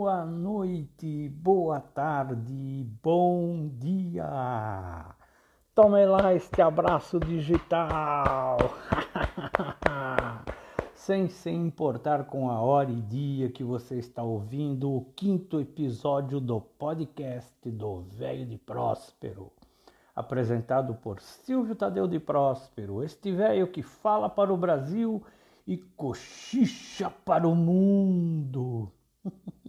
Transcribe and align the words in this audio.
boa 0.00 0.24
noite, 0.24 1.28
boa 1.28 1.78
tarde, 1.78 2.86
bom 3.02 3.68
dia. 3.68 5.14
Tome 5.74 6.06
lá 6.06 6.32
este 6.32 6.62
abraço 6.62 7.20
digital. 7.20 8.56
Sem 10.96 11.28
se 11.28 11.50
importar 11.50 12.24
com 12.24 12.48
a 12.48 12.62
hora 12.62 12.90
e 12.90 13.02
dia 13.02 13.50
que 13.50 13.62
você 13.62 13.98
está 13.98 14.22
ouvindo 14.22 14.90
o 14.90 15.04
quinto 15.14 15.60
episódio 15.60 16.40
do 16.40 16.62
podcast 16.62 17.70
do 17.70 18.00
Velho 18.00 18.46
de 18.46 18.56
Próspero, 18.56 19.52
apresentado 20.16 20.94
por 20.94 21.20
Silvio 21.20 21.76
Tadeu 21.76 22.08
de 22.08 22.18
Próspero, 22.18 23.04
este 23.04 23.32
velho 23.32 23.70
que 23.70 23.82
fala 23.82 24.30
para 24.30 24.50
o 24.50 24.56
Brasil 24.56 25.22
e 25.66 25.76
cochicha 25.76 27.10
para 27.22 27.46
o 27.46 27.54
mundo. 27.54 28.90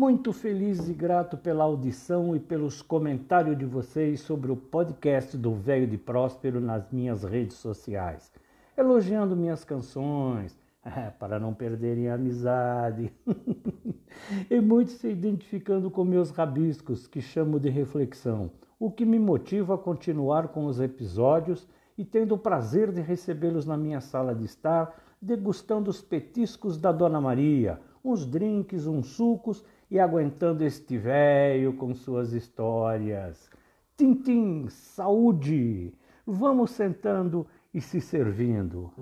Muito 0.00 0.32
feliz 0.32 0.88
e 0.88 0.94
grato 0.94 1.36
pela 1.36 1.62
audição 1.64 2.34
e 2.34 2.40
pelos 2.40 2.80
comentários 2.80 3.58
de 3.58 3.66
vocês 3.66 4.20
sobre 4.20 4.50
o 4.50 4.56
podcast 4.56 5.36
do 5.36 5.52
Velho 5.52 5.86
de 5.86 5.98
Próspero 5.98 6.58
nas 6.58 6.90
minhas 6.90 7.22
redes 7.22 7.58
sociais, 7.58 8.32
elogiando 8.74 9.36
minhas 9.36 9.62
canções, 9.62 10.58
para 11.20 11.38
não 11.38 11.52
perderem 11.52 12.08
a 12.08 12.14
amizade, 12.14 13.12
e 14.50 14.58
muitos 14.58 14.94
se 14.94 15.08
identificando 15.08 15.90
com 15.90 16.02
meus 16.02 16.30
rabiscos, 16.30 17.06
que 17.06 17.20
chamo 17.20 17.60
de 17.60 17.68
reflexão, 17.68 18.50
o 18.78 18.90
que 18.90 19.04
me 19.04 19.18
motiva 19.18 19.74
a 19.74 19.78
continuar 19.78 20.48
com 20.48 20.64
os 20.64 20.80
episódios 20.80 21.68
e 21.98 22.06
tendo 22.06 22.36
o 22.36 22.38
prazer 22.38 22.90
de 22.90 23.02
recebê-los 23.02 23.66
na 23.66 23.76
minha 23.76 24.00
sala 24.00 24.34
de 24.34 24.46
estar, 24.46 24.98
degustando 25.20 25.90
os 25.90 26.00
petiscos 26.00 26.78
da 26.78 26.90
Dona 26.90 27.20
Maria, 27.20 27.78
uns 28.02 28.24
drinks, 28.24 28.86
uns 28.86 29.08
sucos 29.08 29.62
e 29.90 29.98
aguentando 29.98 30.64
este 30.64 30.96
velho 30.96 31.72
com 31.72 31.94
suas 31.94 32.32
histórias. 32.32 33.50
Tintim, 33.96 34.68
saúde! 34.68 35.92
Vamos 36.24 36.70
sentando 36.70 37.46
e 37.74 37.80
se 37.80 38.00
servindo. 38.00 38.92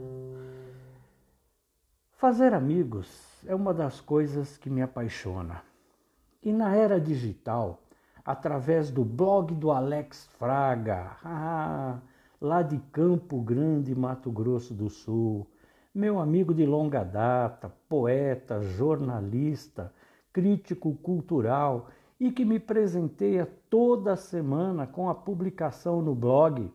Fazer 2.12 2.54
amigos 2.54 3.06
é 3.46 3.54
uma 3.54 3.74
das 3.74 4.00
coisas 4.00 4.56
que 4.56 4.70
me 4.70 4.80
apaixona. 4.80 5.62
E 6.42 6.52
na 6.52 6.74
era 6.74 7.00
digital, 7.00 7.80
através 8.24 8.90
do 8.90 9.04
blog 9.04 9.54
do 9.54 9.70
Alex 9.70 10.26
Fraga, 10.38 11.16
lá 12.40 12.62
de 12.62 12.78
Campo 12.90 13.40
Grande, 13.42 13.94
Mato 13.94 14.30
Grosso 14.30 14.72
do 14.72 14.88
Sul, 14.88 15.46
meu 15.94 16.18
amigo 16.18 16.54
de 16.54 16.64
longa 16.64 17.04
data, 17.04 17.72
poeta, 17.88 18.62
jornalista, 18.62 19.92
crítico 20.32 20.94
cultural 20.96 21.88
e 22.18 22.30
que 22.30 22.44
me 22.44 22.58
presenteia 22.58 23.46
toda 23.70 24.16
semana 24.16 24.86
com 24.86 25.08
a 25.08 25.14
publicação 25.14 26.02
no 26.02 26.14
blog 26.14 26.72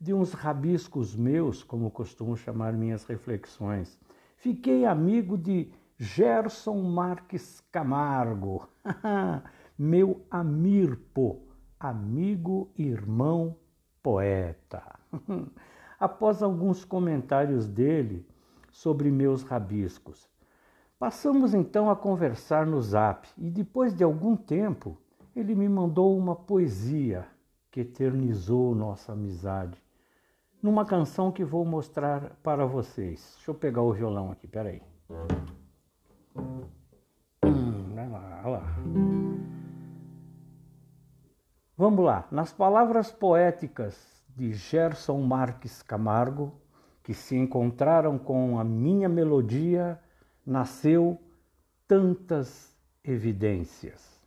de 0.00 0.14
uns 0.14 0.32
rabiscos 0.32 1.14
meus, 1.16 1.62
como 1.62 1.90
costumo 1.90 2.36
chamar 2.36 2.72
minhas 2.72 3.04
reflexões. 3.04 3.98
Fiquei 4.36 4.84
amigo 4.84 5.36
de 5.36 5.70
Gerson 5.98 6.80
Marques 6.82 7.60
Camargo, 7.72 8.68
meu 9.76 10.24
amirpo, 10.30 11.42
amigo, 11.78 12.70
irmão, 12.76 13.56
poeta. 14.02 14.82
Após 15.98 16.42
alguns 16.42 16.84
comentários 16.84 17.66
dele 17.66 18.24
sobre 18.70 19.10
meus 19.10 19.42
rabiscos, 19.42 20.30
passamos 20.98 21.54
então 21.54 21.88
a 21.90 21.96
conversar 21.96 22.66
no 22.66 22.82
zap 22.82 23.28
e 23.38 23.50
depois 23.50 23.94
de 23.94 24.02
algum 24.02 24.36
tempo 24.36 24.98
ele 25.34 25.54
me 25.54 25.68
mandou 25.68 26.18
uma 26.18 26.34
poesia 26.34 27.26
que 27.70 27.80
eternizou 27.80 28.74
nossa 28.74 29.12
amizade 29.12 29.80
numa 30.60 30.84
canção 30.84 31.30
que 31.30 31.44
vou 31.44 31.64
mostrar 31.64 32.36
para 32.42 32.66
vocês. 32.66 33.34
Deixa 33.36 33.50
eu 33.50 33.54
pegar 33.54 33.82
o 33.82 33.92
violão 33.92 34.32
aqui, 34.32 34.48
peraí. 34.48 34.82
Hum, 37.44 37.94
vai 37.94 38.08
lá, 38.08 38.40
vai 38.42 38.52
lá. 38.52 38.62
Vamos 41.76 42.04
lá. 42.04 42.26
Nas 42.32 42.52
palavras 42.52 43.12
poéticas 43.12 44.24
de 44.36 44.52
Gerson 44.52 45.20
Marques 45.20 45.80
Camargo, 45.80 46.52
que 47.04 47.14
se 47.14 47.36
encontraram 47.36 48.18
com 48.18 48.58
a 48.58 48.64
minha 48.64 49.08
melodia, 49.08 50.00
nasceu 50.48 51.20
tantas 51.86 52.74
evidências. 53.04 54.18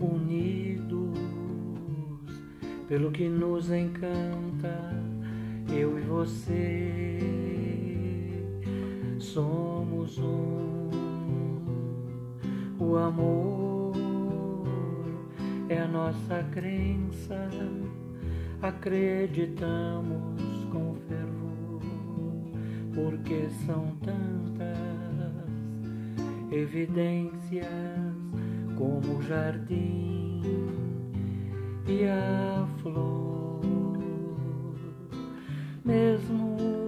Unidos 0.00 1.18
pelo 2.88 3.12
que 3.12 3.28
nos 3.28 3.70
encanta, 3.70 4.92
eu 5.72 5.96
e 5.98 6.02
você. 6.02 7.20
Somos 9.18 10.18
um. 10.18 10.90
O 12.80 12.96
amor 12.96 13.92
é 15.68 15.78
a 15.78 15.86
nossa 15.86 16.42
crença, 16.50 17.48
acreditamos 18.62 20.64
com 20.72 20.96
fervor 21.06 21.50
porque 22.94 23.48
são 23.66 23.96
tantas 24.02 24.78
evidências 26.50 27.66
como 28.80 29.18
o 29.18 29.22
jardim 29.22 30.40
e 31.86 32.06
a 32.06 32.66
flor, 32.78 33.60
mesmo 35.84 36.79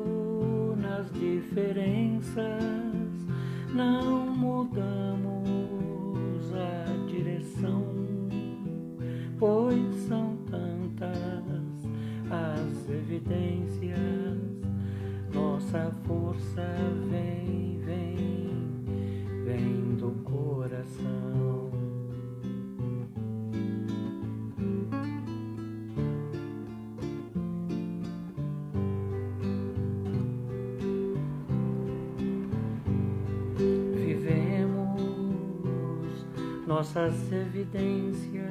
nossas 36.82 37.30
evidências, 37.32 38.42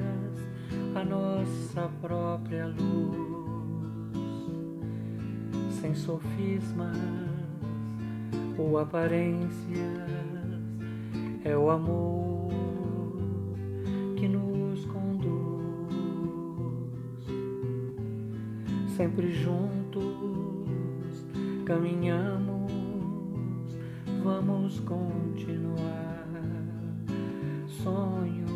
a 0.94 1.04
nossa 1.04 1.90
própria 2.00 2.66
luz 2.66 3.12
sem 5.78 5.94
sofismas 5.94 6.96
ou 8.56 8.78
aparências, 8.78 10.08
é 11.44 11.54
o 11.54 11.70
amor 11.70 12.48
que 14.16 14.26
nos 14.26 14.82
conduz, 14.86 15.76
sempre 18.96 19.30
juntos 19.30 20.06
caminhamos, 21.66 22.72
vamos 24.24 24.80
continuar. 24.80 26.11
Sonho 27.82 28.46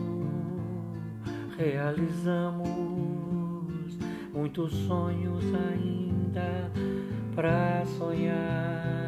realizamos 1.58 2.68
muitos 4.32 4.72
sonhos 4.86 5.42
ainda 5.72 6.70
para 7.34 7.84
sonhar. 7.98 9.05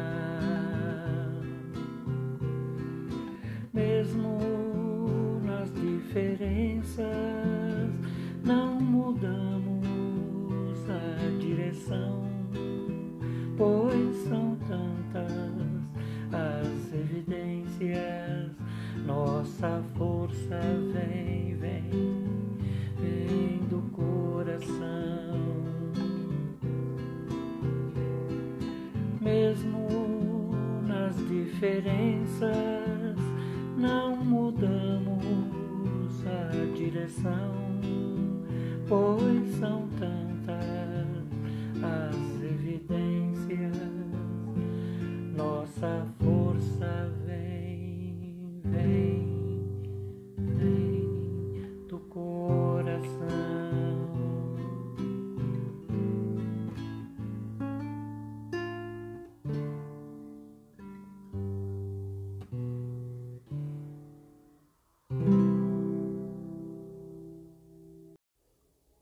Diferenças. 31.69 32.49
Não 33.77 34.15
mudamos 34.17 35.23
a 36.25 36.75
direção, 36.75 37.53
pois 38.87 39.55
são 39.59 39.87
tantas 39.99 40.08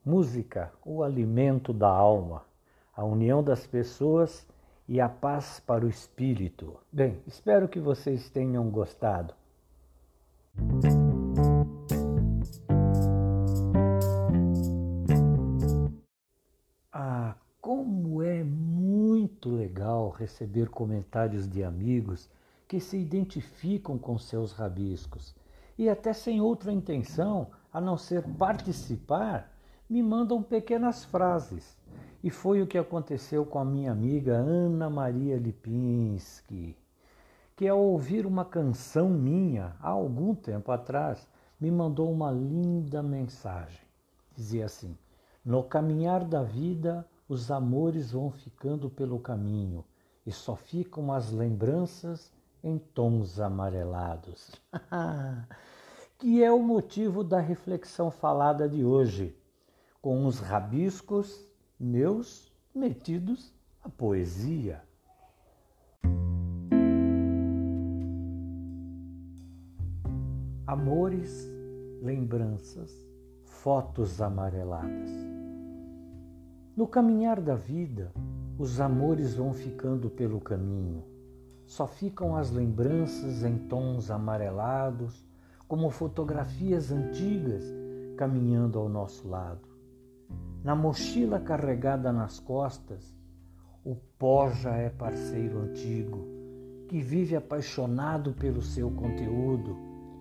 Música, 0.10 0.72
o 0.86 1.04
alimento 1.04 1.74
da 1.74 1.90
alma, 1.90 2.46
a 2.96 3.04
união 3.04 3.44
das 3.44 3.68
pessoas 3.68 4.48
e 4.88 5.02
a 5.02 5.10
paz 5.10 5.60
para 5.60 5.86
o 5.86 5.90
espírito. 5.90 6.78
Bem, 6.90 7.22
espero 7.28 7.68
que 7.68 7.78
vocês 7.78 8.30
tenham 8.30 8.70
gostado. 8.70 9.34
Ah, 16.90 17.36
como 17.60 18.24
é 18.24 18.46
muito 18.46 19.50
legal 19.50 20.10
receber 20.12 20.70
comentários 20.70 21.50
de 21.50 21.66
amigos 21.66 22.30
que 22.66 22.80
se 22.80 22.96
identificam 22.96 23.98
com 23.98 24.18
seus 24.18 24.54
rabiscos 24.54 25.36
e 25.78 25.90
até 25.90 26.14
sem 26.14 26.40
outra 26.40 26.72
intenção 26.72 27.48
a 27.74 27.82
não 27.82 27.98
ser 27.98 28.24
participar 28.24 29.57
me 29.90 30.04
mandam 30.04 30.44
pequenas 30.44 31.06
frases. 31.06 31.78
E 32.24 32.30
foi 32.30 32.62
o 32.62 32.68
que 32.68 32.78
aconteceu 32.78 33.46
com 33.46 33.60
a 33.60 33.66
minha 33.66 33.92
amiga 33.92 34.34
Ana 34.34 34.90
Maria 34.90 35.38
Lipinski, 35.38 36.76
que 37.56 37.68
ao 37.68 37.80
ouvir 37.80 38.26
uma 38.26 38.44
canção 38.44 39.10
minha 39.10 39.76
há 39.80 39.90
algum 39.90 40.36
tempo 40.36 40.72
atrás, 40.72 41.28
me 41.60 41.72
mandou 41.72 42.12
uma 42.12 42.32
linda 42.32 43.02
mensagem. 43.02 43.82
Dizia 44.36 44.66
assim: 44.66 44.98
No 45.46 45.64
caminhar 45.64 46.26
da 46.26 46.44
vida, 46.44 47.08
os 47.30 47.50
amores 47.52 48.12
vão 48.12 48.32
ficando 48.32 48.90
pelo 48.90 49.20
caminho 49.20 49.86
e 50.26 50.32
só 50.32 50.56
ficam 50.56 51.12
as 51.14 51.32
lembranças 51.32 52.32
em 52.64 52.78
tons 52.78 53.40
amarelados. 53.40 54.52
que 56.18 56.44
é 56.44 56.52
o 56.52 56.62
motivo 56.62 57.24
da 57.24 57.40
reflexão 57.40 58.10
falada 58.10 58.68
de 58.68 58.84
hoje 58.84 59.36
com 60.02 60.26
os 60.26 60.40
rabiscos 60.40 61.46
meus 61.80 62.52
metidos 62.74 63.54
à 63.84 63.90
poesia. 63.90 64.82
Amores, 70.66 71.48
lembranças, 72.02 72.92
fotos 73.46 74.22
amareladas. 74.22 75.10
No 76.76 76.88
caminhar 76.88 77.42
da 77.42 77.56
vida, 77.56 78.12
os 78.60 78.80
amores 78.80 79.36
vão 79.36 79.54
ficando 79.54 80.10
pelo 80.10 80.40
caminho. 80.40 81.04
Só 81.66 81.88
ficam 81.88 82.36
as 82.36 82.52
lembranças 82.52 83.44
em 83.44 83.58
tons 83.58 84.12
amarelados, 84.12 85.26
como 85.68 85.90
fotografias 85.90 86.92
antigas 86.92 87.64
caminhando 88.16 88.80
ao 88.80 88.88
nosso 88.88 89.28
lado. 89.28 89.67
Na 90.64 90.76
mochila 90.76 91.40
carregada 91.40 92.12
nas 92.12 92.40
costas, 92.40 93.16
o 93.86 93.96
pó 94.18 94.50
já 94.50 94.76
é 94.76 94.90
parceiro 94.90 95.60
antigo, 95.60 96.28
que 96.90 97.00
vive 97.00 97.36
apaixonado 97.36 98.34
pelo 98.34 98.62
seu 98.62 98.92
conteúdo, 98.92 99.78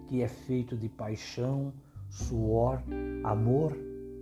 que 0.06 0.22
é 0.22 0.28
feito 0.28 0.76
de 0.76 0.88
paixão, 0.88 1.72
suor, 2.08 2.80
amor 3.24 3.76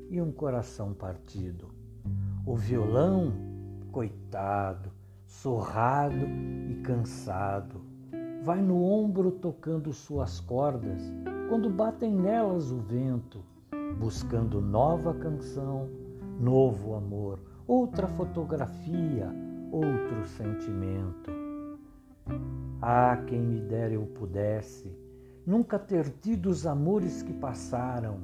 e 0.09 0.21
um 0.21 0.33
coração 0.33 0.95
partido. 0.95 1.69
O 2.47 2.57
violão, 2.57 3.33
coitado, 3.93 4.91
sorrado 5.27 6.27
e 6.71 6.81
cansado, 6.83 7.83
vai 8.43 8.63
no 8.63 8.83
ombro 8.83 9.31
tocando 9.31 9.93
suas 9.93 10.41
cordas 10.41 11.03
quando 11.49 11.69
batem 11.69 12.15
nelas 12.15 12.71
o 12.71 12.79
vento, 12.79 13.45
buscando 13.99 14.61
nova 14.61 15.13
canção 15.15 16.04
novo 16.45 16.95
amor, 16.95 17.41
outra 17.67 18.07
fotografia, 18.07 19.35
outro 19.73 20.27
sentimento. 20.27 21.31
Ah, 22.83 23.17
quem 23.27 23.41
me 23.41 23.61
dera 23.63 23.95
eu 23.95 24.03
pudesse 24.03 24.95
nunca 25.47 25.79
ter 25.79 26.11
tido 26.21 26.51
os 26.51 26.67
amores 26.67 27.23
que 27.23 27.33
passaram, 27.33 28.19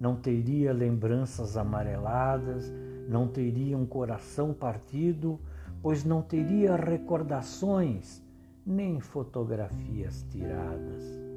não 0.00 0.16
teria 0.16 0.72
lembranças 0.72 1.56
amareladas, 1.56 2.72
não 3.08 3.28
teria 3.28 3.78
um 3.78 3.86
coração 3.86 4.52
partido, 4.52 5.38
pois 5.80 6.04
não 6.04 6.22
teria 6.22 6.74
recordações 6.74 8.20
nem 8.66 8.98
fotografias 8.98 10.26
tiradas. 10.28 11.29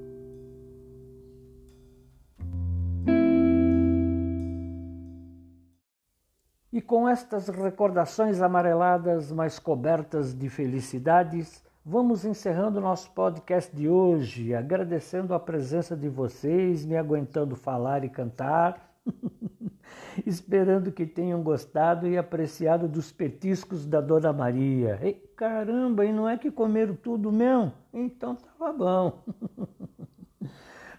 E 6.74 6.82
com 6.82 7.08
estas 7.08 7.50
recordações 7.50 8.42
amareladas, 8.42 9.32
mas 9.32 9.60
cobertas 9.60 10.34
de 10.34 10.50
felicidades, 10.50 11.64
vamos 11.86 12.26
encerrando 12.26 12.82
nosso 12.82 13.12
podcast 13.12 13.76
de 13.76 13.88
hoje, 13.88 14.56
agradecendo 14.56 15.36
a 15.36 15.40
presença 15.40 15.96
de 15.96 16.10
vocês, 16.10 16.84
me 16.84 16.98
aguentando 16.98 17.56
falar 17.56 18.04
e 18.04 18.10
cantar, 18.10 18.92
esperando 20.26 20.92
que 20.92 21.06
tenham 21.06 21.44
gostado 21.44 22.08
e 22.08 22.18
apreciado 22.18 22.88
dos 22.88 23.12
petiscos 23.12 23.86
da 23.86 24.02
Dona 24.02 24.34
Maria. 24.34 24.98
Ei, 25.00 25.14
caramba, 25.38 26.04
e 26.04 26.12
não 26.12 26.28
é 26.28 26.40
que 26.40 26.50
comeram 26.50 26.96
tudo 26.96 27.32
mesmo? 27.32 27.72
Então 27.94 28.36
tava 28.36 28.74
bom. 28.74 29.24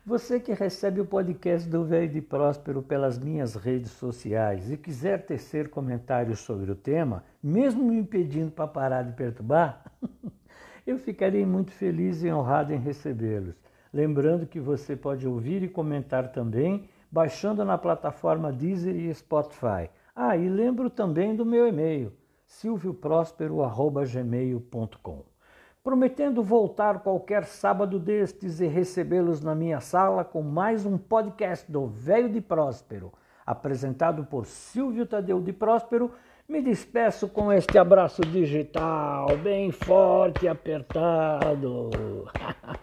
Você 0.06 0.38
que 0.38 0.52
recebe 0.52 1.00
o 1.00 1.06
podcast 1.06 1.66
do 1.66 1.82
Velho 1.82 2.10
de 2.10 2.20
Próspero 2.20 2.82
pelas 2.82 3.18
minhas 3.18 3.54
redes 3.54 3.92
sociais 3.92 4.70
e 4.70 4.76
quiser 4.76 5.24
tecer 5.24 5.70
comentários 5.70 6.40
sobre 6.40 6.70
o 6.70 6.74
tema, 6.74 7.24
mesmo 7.42 7.82
me 7.82 8.04
pedindo 8.04 8.50
para 8.50 8.68
parar 8.68 9.00
de 9.00 9.14
perturbar, 9.14 9.82
eu 10.86 10.98
ficarei 10.98 11.46
muito 11.46 11.72
feliz 11.72 12.22
e 12.22 12.30
honrado 12.30 12.74
em 12.74 12.78
recebê-los. 12.78 13.54
Lembrando 13.90 14.46
que 14.46 14.60
você 14.60 14.94
pode 14.94 15.26
ouvir 15.26 15.62
e 15.62 15.70
comentar 15.70 16.32
também 16.32 16.86
baixando 17.10 17.64
na 17.64 17.78
plataforma 17.78 18.52
Deezer 18.52 18.94
e 18.94 19.14
Spotify. 19.14 19.88
Ah, 20.14 20.36
e 20.36 20.50
lembro 20.50 20.90
também 20.90 21.34
do 21.34 21.46
meu 21.46 21.66
e-mail, 21.66 22.12
silvioprospero.gmail.com 22.44 25.33
prometendo 25.84 26.42
voltar 26.42 27.00
qualquer 27.00 27.44
sábado 27.44 27.98
destes 27.98 28.58
e 28.58 28.66
recebê-los 28.66 29.42
na 29.42 29.54
minha 29.54 29.80
sala 29.80 30.24
com 30.24 30.40
mais 30.40 30.86
um 30.86 30.96
podcast 30.96 31.70
do 31.70 31.86
Velho 31.86 32.30
de 32.30 32.40
Próspero, 32.40 33.12
apresentado 33.44 34.24
por 34.24 34.46
Silvio 34.46 35.04
Tadeu 35.04 35.42
de 35.42 35.52
Próspero. 35.52 36.10
Me 36.48 36.62
despeço 36.62 37.28
com 37.28 37.52
este 37.52 37.76
abraço 37.76 38.22
digital, 38.22 39.26
bem 39.42 39.70
forte 39.70 40.46
e 40.46 40.48
apertado. 40.48 41.90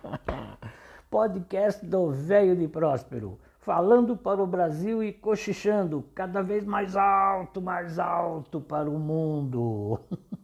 podcast 1.10 1.84
do 1.84 2.12
Velho 2.12 2.56
de 2.56 2.68
Próspero, 2.68 3.40
falando 3.62 4.16
para 4.16 4.44
o 4.44 4.48
Brasil 4.48 5.04
e 5.04 5.12
cochichando 5.12 6.06
cada 6.14 6.44
vez 6.44 6.64
mais 6.64 6.96
alto, 6.96 7.60
mais 7.60 7.98
alto 7.98 8.62
para 8.62 8.88
o 8.88 9.00
mundo. 9.00 10.00